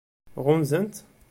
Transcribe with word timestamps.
Ɣunzant-t? 0.45 0.97